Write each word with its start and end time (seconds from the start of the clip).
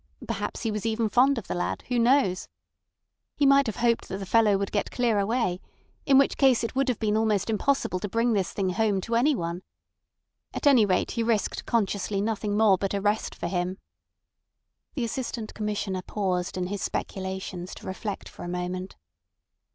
Perhaps 0.27 0.63
he 0.63 0.71
was 0.71 0.83
even 0.83 1.09
fond 1.09 1.37
of 1.37 1.45
the 1.45 1.53
lad—who 1.53 1.99
knows? 1.99 2.47
He 3.35 3.45
might 3.45 3.67
have 3.67 3.75
hoped 3.75 4.07
that 4.07 4.17
the 4.17 4.25
fellow 4.25 4.57
would 4.57 4.71
get 4.71 4.89
clear 4.89 5.19
away; 5.19 5.61
in 6.07 6.17
which 6.17 6.37
case 6.39 6.63
it 6.63 6.73
would 6.73 6.89
have 6.89 6.97
been 6.97 7.15
almost 7.15 7.51
impossible 7.51 7.99
to 7.99 8.09
bring 8.09 8.33
this 8.33 8.51
thing 8.51 8.71
home 8.71 8.99
to 9.01 9.13
anyone. 9.13 9.61
At 10.55 10.65
any 10.65 10.87
rate 10.87 11.11
he 11.11 11.21
risked 11.21 11.67
consciously 11.67 12.19
nothing 12.19 12.57
more 12.57 12.79
but 12.79 12.95
arrest 12.95 13.35
for 13.35 13.45
him." 13.45 13.77
The 14.95 15.05
Assistant 15.05 15.53
Commissioner 15.53 16.01
paused 16.01 16.57
in 16.57 16.65
his 16.65 16.81
speculations 16.81 17.75
to 17.75 17.85
reflect 17.85 18.27
for 18.27 18.43
a 18.43 18.49
moment. 18.49 18.95